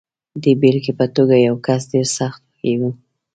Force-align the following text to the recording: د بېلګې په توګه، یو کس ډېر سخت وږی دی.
د 0.41 0.45
بېلګې 0.59 0.93
په 0.99 1.05
توګه، 1.15 1.35
یو 1.47 1.55
کس 1.65 1.81
ډېر 1.91 2.07
سخت 2.19 2.41
وږی 2.49 2.75
دی. 2.81 2.91